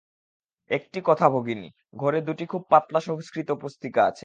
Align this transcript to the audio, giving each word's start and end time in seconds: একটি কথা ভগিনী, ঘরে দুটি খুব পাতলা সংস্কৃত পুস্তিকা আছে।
একটি 0.71 0.99
কথা 1.05 1.25
ভগিনী, 1.29 1.67
ঘরে 1.93 2.19
দুটি 2.21 2.43
খুব 2.45 2.61
পাতলা 2.69 2.99
সংস্কৃত 2.99 3.49
পুস্তিকা 3.61 4.01
আছে। 4.03 4.19